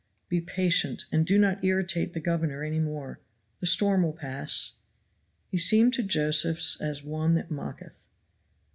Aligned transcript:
"Be 0.29 0.41
patient, 0.41 1.05
and 1.11 1.27
do 1.27 1.37
not 1.37 1.63
irritate 1.63 2.13
the 2.13 2.19
governor 2.19 2.63
any 2.63 2.79
more 2.79 3.19
the 3.59 3.67
storm 3.67 4.01
will 4.01 4.13
pass." 4.13 4.73
He 5.51 5.59
seemed 5.59 5.93
to 5.93 6.01
Josephs 6.01 6.81
as 6.81 7.03
one 7.03 7.35
that 7.35 7.51
mocketh. 7.51 8.07